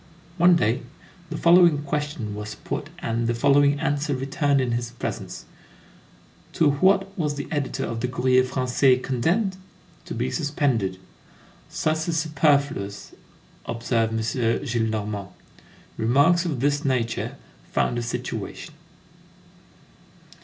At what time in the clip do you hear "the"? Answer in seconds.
1.29-1.37, 3.27-3.35, 7.35-7.47, 8.01-8.07